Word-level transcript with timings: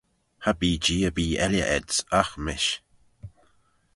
Cha 0.43 0.51
bee 0.59 0.77
Jee 0.83 1.05
erbee 1.07 1.37
elley 1.45 1.65
ayds 1.75 1.97
agh 2.19 2.33
mish. 2.45 2.69